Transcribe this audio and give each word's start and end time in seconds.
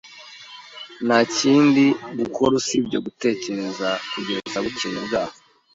Nta 1.05 1.19
kindi 1.37 1.85
gukora 2.19 2.51
usibye 2.61 2.97
gutegereza 3.05 3.89
kugeza 4.11 4.57
bukeye 4.63 4.99
bwaho 5.05 5.35